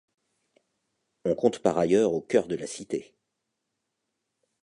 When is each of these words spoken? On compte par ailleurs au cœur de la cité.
On 1.25 1.35
compte 1.35 1.59
par 1.59 1.77
ailleurs 1.77 2.11
au 2.13 2.21
cœur 2.21 2.47
de 2.47 2.55
la 2.55 2.65
cité. 2.65 3.13